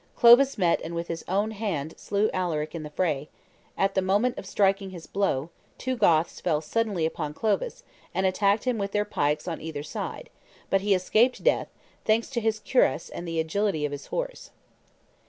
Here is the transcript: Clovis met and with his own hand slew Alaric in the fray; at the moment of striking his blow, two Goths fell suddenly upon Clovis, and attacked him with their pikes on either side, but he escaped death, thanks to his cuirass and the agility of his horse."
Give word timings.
Clovis 0.15 0.57
met 0.57 0.81
and 0.81 0.95
with 0.95 1.09
his 1.09 1.23
own 1.27 1.51
hand 1.51 1.93
slew 1.95 2.31
Alaric 2.33 2.73
in 2.73 2.81
the 2.81 2.89
fray; 2.89 3.29
at 3.77 3.93
the 3.93 4.01
moment 4.01 4.35
of 4.39 4.47
striking 4.47 4.89
his 4.89 5.05
blow, 5.05 5.51
two 5.77 5.95
Goths 5.95 6.41
fell 6.41 6.59
suddenly 6.59 7.05
upon 7.05 7.35
Clovis, 7.35 7.83
and 8.11 8.25
attacked 8.25 8.63
him 8.63 8.79
with 8.79 8.93
their 8.93 9.05
pikes 9.05 9.47
on 9.47 9.61
either 9.61 9.83
side, 9.83 10.31
but 10.71 10.81
he 10.81 10.95
escaped 10.95 11.43
death, 11.43 11.67
thanks 12.03 12.31
to 12.31 12.41
his 12.41 12.59
cuirass 12.59 13.09
and 13.09 13.27
the 13.27 13.39
agility 13.39 13.85
of 13.85 13.91
his 13.91 14.07
horse." 14.07 14.49